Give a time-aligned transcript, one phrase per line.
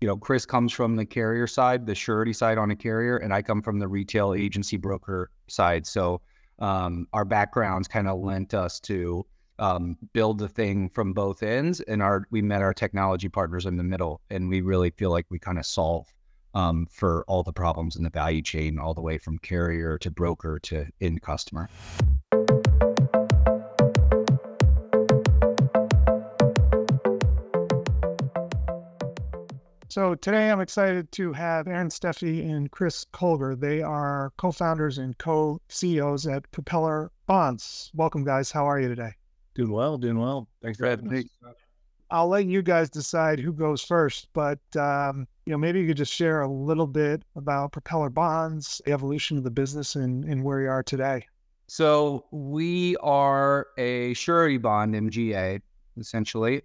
[0.00, 3.32] you know, Chris comes from the carrier side, the surety side on a carrier, and
[3.32, 5.86] I come from the retail agency broker side.
[5.86, 6.20] So
[6.58, 9.24] um, our backgrounds kind of lent us to
[9.58, 13.76] um, build the thing from both ends, and our we met our technology partners in
[13.76, 16.06] the middle, and we really feel like we kind of solve
[16.54, 20.10] um, for all the problems in the value chain, all the way from carrier to
[20.10, 21.70] broker to end customer.
[29.96, 33.58] So today I'm excited to have Aaron Steffey and Chris Kolger.
[33.58, 37.90] They are co-founders and co-CEOs at Propeller Bonds.
[37.94, 38.50] Welcome, guys.
[38.50, 39.12] How are you today?
[39.54, 40.48] Doing well, doing well.
[40.60, 41.24] Thanks for having me.
[42.10, 45.96] I'll let you guys decide who goes first, but um, you know maybe you could
[45.96, 50.44] just share a little bit about Propeller Bonds, the evolution of the business, and, and
[50.44, 51.26] where you are today.
[51.68, 55.62] So we are a surety bond MGA,
[55.96, 56.60] essentially.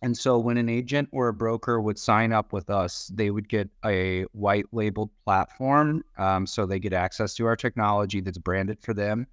[0.00, 3.48] And so when an agent or a broker would sign up with us, they would
[3.48, 6.04] get a white labeled platform.
[6.16, 9.26] Um, so they get access to our technology that's branded for them.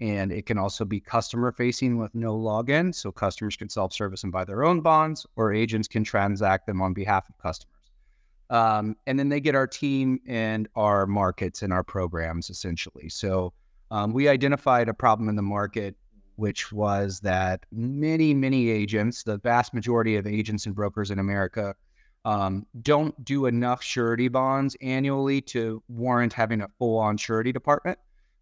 [0.00, 2.94] And it can also be customer facing with no login.
[2.94, 6.82] So customers can self service and buy their own bonds, or agents can transact them
[6.82, 7.72] on behalf of customers.
[8.48, 13.08] Um, and then they get our team and our markets and our programs essentially.
[13.08, 13.52] So
[13.90, 15.96] um, we identified a problem in the market
[16.36, 21.74] which was that many, many agents, the vast majority of agents and brokers in America,
[22.24, 27.98] um, don't do enough surety bonds annually to warrant having a full on surety department.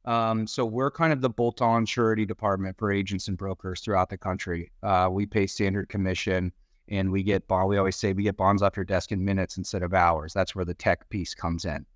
[0.07, 4.11] Um, so we're kind of the bolt on surety department for agents and brokers throughout
[4.11, 4.71] the country.
[4.83, 6.53] Uh, we pay standard commission
[6.89, 7.69] and we get bond.
[7.69, 10.33] We always say we get bonds off your desk in minutes instead of hours.
[10.35, 11.87] That's where the tech piece comes in.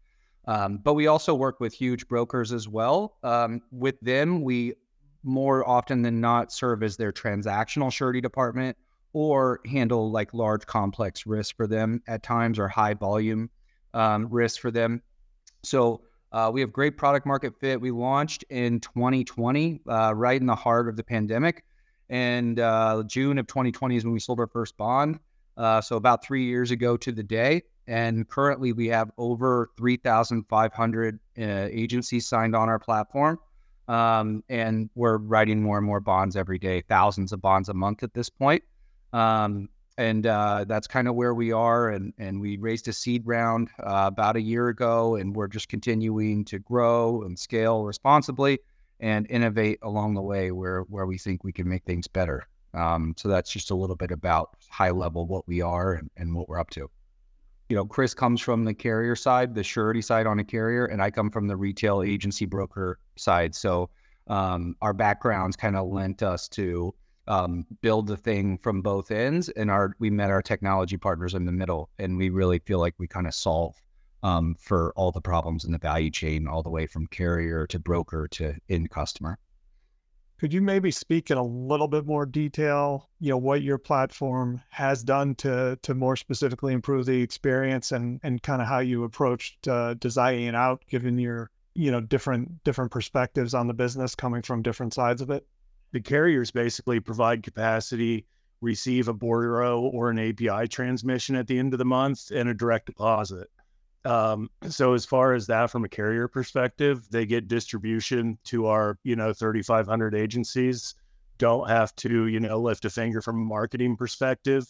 [0.46, 3.18] Um, but we also work with huge brokers as well.
[3.22, 4.74] Um, with them, we
[5.22, 8.76] more often than not serve as their transactional surety department
[9.12, 13.50] or handle like large complex risks for them at times or high volume
[13.94, 15.02] um, risks for them.
[15.62, 16.02] So
[16.32, 17.80] uh, we have great product market fit.
[17.80, 21.64] We launched in 2020, uh, right in the heart of the pandemic.
[22.10, 25.18] And uh, June of 2020 is when we sold our first bond.
[25.56, 27.62] Uh, so about three years ago to the day.
[27.86, 33.38] And currently we have over 3,500 uh, agencies signed on our platform.
[33.88, 38.02] Um, and we're writing more and more bonds every day, thousands of bonds a month
[38.02, 38.62] at this point.
[39.12, 41.88] Um, and uh, that's kind of where we are.
[41.88, 45.68] And, and we raised a seed round uh, about a year ago, and we're just
[45.68, 48.60] continuing to grow and scale responsibly
[49.00, 52.46] and innovate along the way where, where we think we can make things better.
[52.74, 56.34] Um, so that's just a little bit about high level what we are and, and
[56.34, 56.90] what we're up to
[57.68, 61.02] you know, Chris comes from the carrier side, the surety side on a carrier, and
[61.02, 63.54] I come from the retail agency broker side.
[63.54, 63.90] So
[64.28, 66.94] um, our backgrounds kind of lent us to
[67.26, 71.44] um, build the thing from both ends, and our we met our technology partners in
[71.44, 73.74] the middle, and we really feel like we kind of solve
[74.22, 77.78] um, for all the problems in the value chain, all the way from carrier to
[77.78, 79.38] broker to end customer.
[80.38, 84.62] Could you maybe speak in a little bit more detail, you know, what your platform
[84.70, 89.04] has done to to more specifically improve the experience and and kind of how you
[89.04, 94.14] approached uh, designing it out, given your you know different different perspectives on the business
[94.14, 95.46] coming from different sides of it?
[95.92, 98.26] The carriers basically provide capacity,
[98.60, 102.54] receive a bordereau or an API transmission at the end of the month, and a
[102.54, 103.48] direct deposit.
[104.04, 108.98] Um, so as far as that from a carrier perspective, they get distribution to our,
[109.02, 110.94] you know, 3,500 agencies,
[111.38, 114.66] don't have to, you know, lift a finger from a marketing perspective.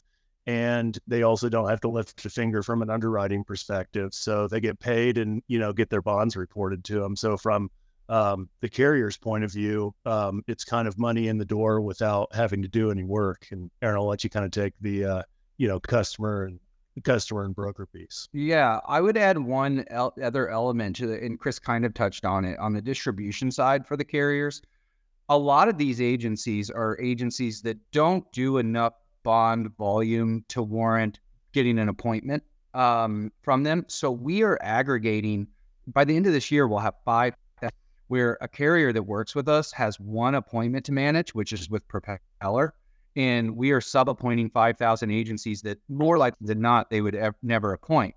[0.46, 4.14] And they also don't have to lift a finger from an underwriting perspective.
[4.14, 7.16] So they get paid and, you know, get their bonds reported to them.
[7.16, 7.70] So from
[8.08, 12.34] um, the carrier's point of view, um, it's kind of money in the door without
[12.34, 13.46] having to do any work.
[13.50, 15.22] And Aaron, I'll let you kind of take the, uh,
[15.58, 16.58] you know, customer and
[16.94, 18.28] the customer and broker piece.
[18.32, 22.24] Yeah, I would add one el- other element to the, and Chris kind of touched
[22.24, 24.62] on it on the distribution side for the carriers.
[25.28, 28.94] A lot of these agencies are agencies that don't do enough
[29.28, 31.20] bond volume to warrant
[31.52, 33.84] getting an appointment um, from them.
[33.88, 35.48] So we are aggregating.
[35.86, 37.34] By the end of this year, we'll have five.
[38.06, 41.86] Where a carrier that works with us has one appointment to manage, which is with
[41.88, 42.72] Propeller
[43.16, 47.36] and we are sub appointing 5,000 agencies that more likely than not they would ever,
[47.42, 48.14] never appoint.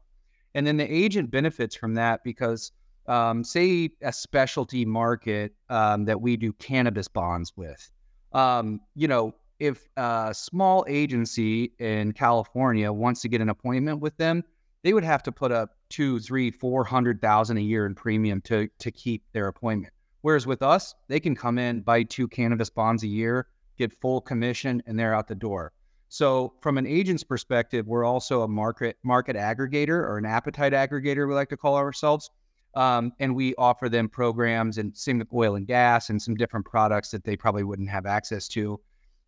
[0.53, 2.71] And then the agent benefits from that because,
[3.07, 7.91] um, say, a specialty market um, that we do cannabis bonds with,
[8.31, 14.17] um, you know, if a small agency in California wants to get an appointment with
[14.17, 14.43] them,
[14.83, 18.41] they would have to put up two, three, four hundred thousand a year in premium
[18.41, 19.93] to to keep their appointment.
[20.21, 24.19] Whereas with us, they can come in, buy two cannabis bonds a year, get full
[24.19, 25.73] commission, and they're out the door.
[26.09, 31.27] So from an agent's perspective, we're also a market market aggregator or an appetite aggregator,
[31.27, 32.31] we like to call ourselves.
[32.73, 36.65] Um, and we offer them programs and same with oil and gas and some different
[36.65, 38.79] products that they probably wouldn't have access to.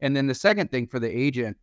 [0.03, 1.55] And then the second thing for the agent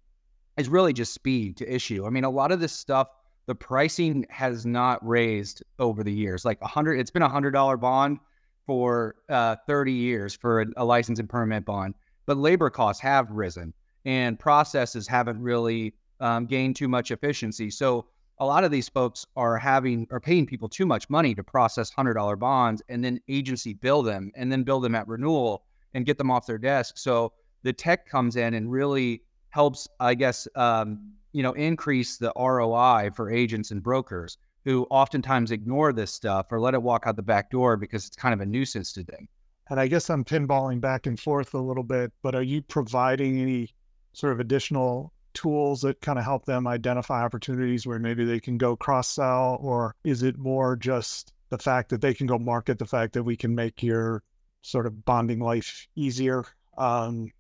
[0.57, 2.07] is really just speed to issue.
[2.07, 3.09] I mean, a lot of this stuff,
[3.45, 6.43] the pricing has not raised over the years.
[6.45, 8.19] Like a hundred, it's been a hundred dollar bond
[8.67, 11.95] for uh, 30 years for a, a license and permit bond,
[12.25, 13.75] but labor costs have risen
[14.07, 17.69] and processes haven't really um, gained too much efficiency.
[17.69, 18.07] So
[18.39, 21.91] a lot of these folks are having are paying people too much money to process
[21.91, 26.07] hundred dollar bonds and then agency bill them and then bill them at renewal and
[26.07, 26.97] get them off their desk.
[26.97, 32.33] So the tech comes in and really helps, I guess, um, you know, increase the
[32.37, 37.17] ROI for agents and brokers who oftentimes ignore this stuff or let it walk out
[37.17, 39.29] the back door because it's kind of a nuisance to them.
[39.71, 43.41] And I guess I'm pinballing back and forth a little bit, but are you providing
[43.41, 43.75] any
[44.13, 48.59] sort of additional tools that kind of help them identify opportunities where maybe they can
[48.59, 49.59] go cross sell?
[49.63, 53.23] Or is it more just the fact that they can go market the fact that
[53.23, 54.23] we can make your
[54.63, 56.45] sort of bonding life easier?
[56.77, 57.31] Um,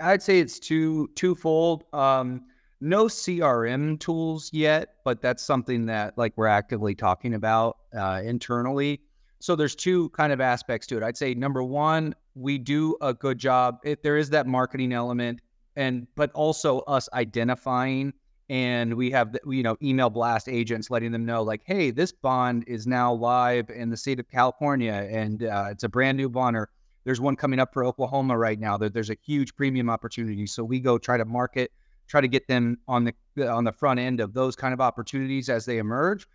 [0.00, 1.84] I'd say it's two twofold.
[1.92, 2.42] Um,
[2.80, 9.00] no CRM tools yet, but that's something that like we're actively talking about uh, internally.
[9.40, 11.02] So there's two kind of aspects to it.
[11.02, 13.78] I'd say number one, we do a good job.
[13.84, 15.40] If there is that marketing element,
[15.76, 18.12] and but also us identifying
[18.50, 22.10] and we have the, you know email blast agents letting them know like hey this
[22.10, 26.28] bond is now live in the state of california and uh, it's a brand new
[26.28, 26.68] bond or
[27.04, 30.46] there's one coming up for oklahoma right now that there's a huge premium opportunity.
[30.46, 31.72] So we go try to market
[32.06, 35.48] try to get them on the on the front end of those kind of opportunities
[35.48, 36.26] as they emerge.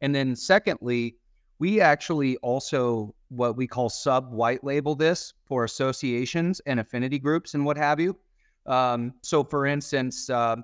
[0.00, 1.16] And then secondly
[1.58, 7.54] we actually also what we call sub white label this for associations and affinity groups
[7.54, 8.16] and what have you.
[8.66, 10.56] Um, so, for instance, uh,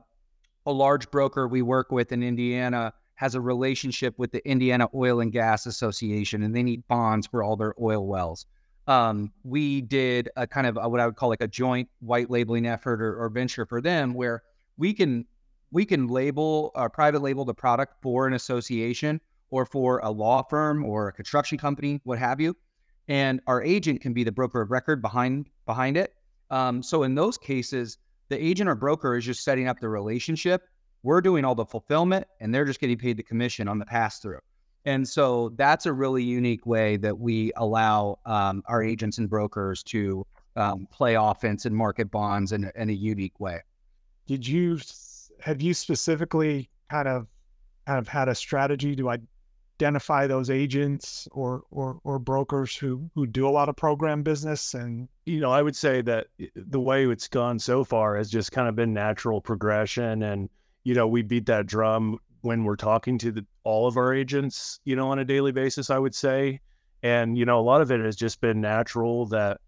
[0.66, 5.20] a large broker we work with in Indiana has a relationship with the Indiana Oil
[5.20, 8.46] and Gas Association, and they need bonds for all their oil wells.
[8.86, 12.66] Um, we did a kind of what I would call like a joint white labeling
[12.66, 14.42] effort or, or venture for them, where
[14.76, 15.26] we can
[15.70, 19.20] we can label or uh, private label the product for an association
[19.50, 22.56] or for a law firm or a construction company, what have you,
[23.08, 26.14] and our agent can be the broker of record behind behind it
[26.52, 27.96] um, so in those cases,
[28.28, 30.68] the agent or broker is just setting up the relationship.
[31.02, 34.18] We're doing all the fulfillment, and they're just getting paid the commission on the pass
[34.18, 34.38] through.
[34.84, 39.82] And so that's a really unique way that we allow um, our agents and brokers
[39.84, 40.26] to
[40.56, 43.60] um, play offense and market bonds in, in a unique way.
[44.26, 44.78] Did you
[45.40, 47.26] have you specifically kind of
[47.86, 49.10] kind of had a strategy to
[49.80, 54.74] identify those agents or or or brokers who who do a lot of program business
[54.74, 58.52] and you know i would say that the way it's gone so far has just
[58.52, 60.48] kind of been natural progression and
[60.84, 64.80] you know we beat that drum when we're talking to the, all of our agents
[64.84, 66.60] you know on a daily basis i would say
[67.02, 69.60] and you know a lot of it has just been natural that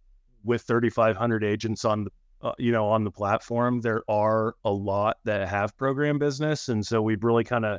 [0.44, 2.10] with 3500 agents on the
[2.42, 6.86] uh, you know on the platform there are a lot that have program business and
[6.86, 7.78] so we've really kind of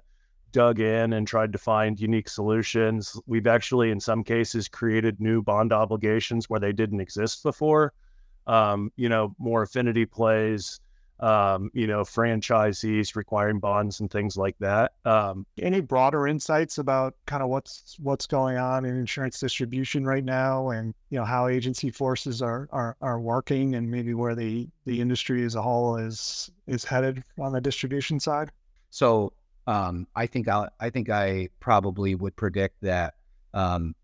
[0.55, 3.19] dug in and tried to find unique solutions.
[3.27, 7.91] We've actually, in some cases, created new bond obligations where they didn't exist before.
[8.47, 10.79] Um, you know, more affinity plays,
[11.19, 14.93] um, you know, franchisees requiring bonds and things like that.
[15.05, 20.23] Um, Any broader insights about kind of what's what's going on in insurance distribution right
[20.23, 24.67] now, and you know how agency forces are are, are working, and maybe where the
[24.85, 28.51] the industry as a whole is is headed on the distribution side.
[28.89, 29.33] So
[29.67, 33.15] um, I think I I think I probably would predict that
[33.53, 33.95] um,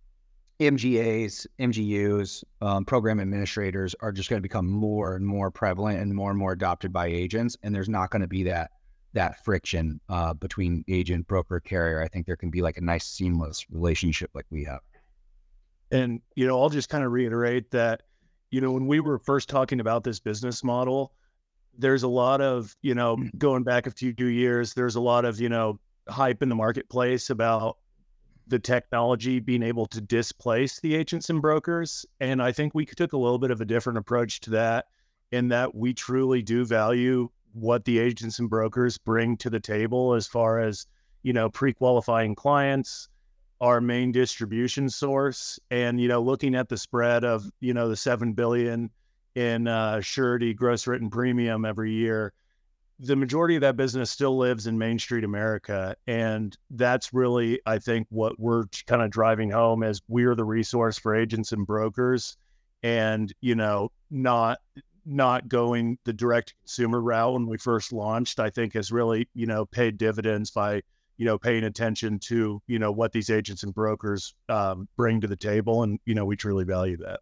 [0.62, 6.14] MGAs, MGUs, um, program administrators are just going to become more and more prevalent and
[6.14, 8.72] more and more adopted by agents, and there's not going to be that
[9.14, 12.02] that friction uh, between agent, broker, carrier.
[12.02, 14.80] I think there can be like a nice seamless relationship like we have.
[15.92, 18.04] And you know, I'll just kind of reiterate that
[18.52, 21.14] you know when we were first talking about this business model,
[21.78, 23.36] there's a lot of, you know, mm.
[23.38, 27.30] going back a few years, there's a lot of, you know, hype in the marketplace
[27.30, 27.78] about
[28.52, 32.06] the technology being able to displace the agents and brokers.
[32.20, 34.86] And I think we took a little bit of a different approach to that
[35.32, 40.14] in that we truly do value what the agents and brokers bring to the table
[40.14, 40.86] as far as,
[41.24, 43.10] you know, pre-qualifying clients,
[43.62, 47.96] our main distribution source, and, you know, looking at the spread of, you know, the
[47.96, 48.90] 7 billion
[49.36, 52.34] in uh, surety gross written premium every year,
[53.02, 55.96] the majority of that business still lives in Main Street America.
[56.06, 61.00] And that's really, I think, what we're kind of driving home as we're the resource
[61.00, 62.38] for agents and brokers
[62.84, 64.60] and, you know, not
[65.04, 69.48] not going the direct consumer route when we first launched, I think has really, you
[69.48, 70.84] know, paid dividends by,
[71.18, 75.28] you know, paying attention to, you know, what these agents and brokers um, bring to
[75.28, 75.82] the table.
[75.82, 77.22] And, you know, we truly value that.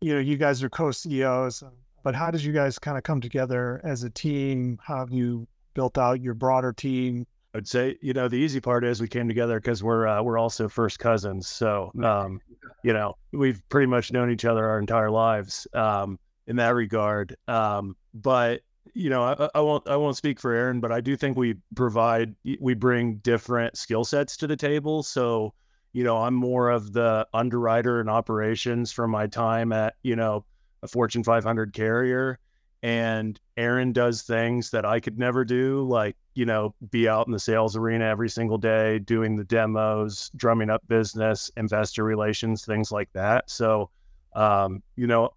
[0.00, 1.62] You know, you guys are co CEOs,
[2.04, 4.78] but how did you guys kind of come together as a team?
[4.80, 7.26] How have you built out your broader team?
[7.54, 10.38] I'd say, you know, the easy part is we came together because we're uh, we're
[10.38, 11.48] also first cousins.
[11.48, 12.40] So, um,
[12.82, 17.36] you know, we've pretty much known each other our entire lives um, in that regard.
[17.48, 18.60] Um, but
[18.92, 21.54] you know, I, I, won't I won't speak for Aaron, but I do think we
[21.74, 25.02] provide we bring different skill sets to the table.
[25.02, 25.54] So,
[25.92, 30.44] you know, I'm more of the underwriter and operations from my time at you know
[30.84, 32.38] a Fortune 500 carrier
[32.84, 37.32] and Aaron does things that I could never do, like, you know, be out in
[37.32, 42.92] the sales arena every single day, doing the demos, drumming up business, investor relations, things
[42.92, 43.48] like that.
[43.48, 43.88] So,
[44.36, 45.30] um, you know,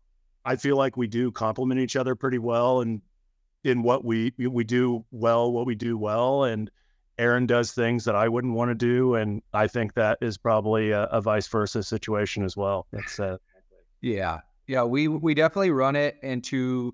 [0.43, 3.01] I feel like we do complement each other pretty well and
[3.63, 6.43] in what we we do well, what we do well.
[6.43, 6.69] And
[7.17, 9.15] Aaron does things that I wouldn't want to do.
[9.15, 12.87] And I think that is probably a, a vice versa situation as well.
[12.91, 13.37] That's uh
[14.01, 14.41] yeah.
[14.67, 16.93] Yeah, we we definitely run it into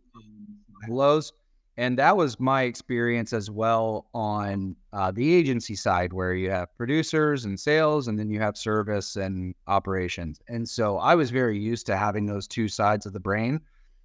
[0.86, 1.34] flows,
[1.76, 6.76] and that was my experience as well on uh, the agency side, where you have
[6.78, 10.40] producers and sales, and then you have service and operations.
[10.48, 13.60] And so I was very used to having those two sides of the brain,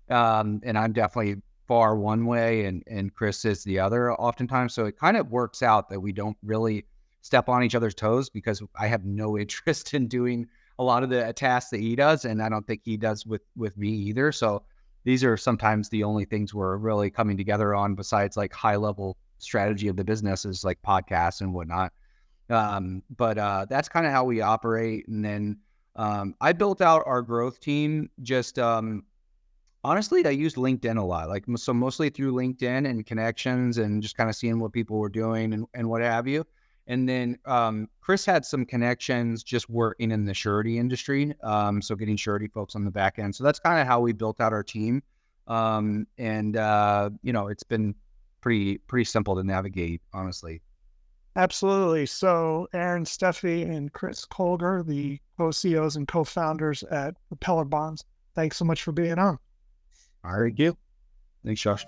[0.09, 4.73] um, and I'm definitely far one way, and and Chris is the other, oftentimes.
[4.73, 6.87] So it kind of works out that we don't really
[7.21, 10.49] step on each other's toes because I have no interest in doing
[10.79, 13.43] a lot of the tasks that he does, and I don't think he does with
[13.57, 14.33] with me either.
[14.33, 14.63] So
[15.05, 19.17] these are sometimes the only things we're really coming together on, besides like high level
[19.39, 21.93] strategy of the business, is like podcasts and whatnot.
[22.51, 25.07] Um, but uh, that's kind of how we operate.
[25.09, 25.59] And then
[25.97, 29.05] um, I built out our growth team just um,
[29.85, 31.29] honestly, I used LinkedIn a lot.
[31.29, 35.09] Like so, mostly through LinkedIn and connections, and just kind of seeing what people were
[35.09, 36.47] doing and, and what have you.
[36.89, 41.35] And then um, Chris had some connections just working in the surety industry.
[41.43, 43.37] Um, so getting surety folks on the back end.
[43.37, 45.03] So that's kind of how we built out our team.
[45.47, 47.95] Um, and, uh, you know, it's been
[48.41, 50.63] pretty, pretty simple to navigate, honestly.
[51.37, 52.07] Absolutely.
[52.07, 58.05] So Aaron Steffey and Chris Kolger, the co-CEOs and co-founders at Propeller Bonds,
[58.35, 59.39] thanks so much for being on.
[60.25, 60.55] All right.
[60.57, 60.77] You.
[61.45, 61.87] Thanks, Josh.